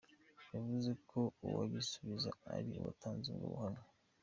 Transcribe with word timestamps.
Yavuze 0.53 0.91
ko 1.09 1.19
uwagisubiza 1.45 2.29
ari 2.55 2.71
uwatanze 2.79 3.25
ubwo 3.29 3.45
buhamya. 3.53 3.83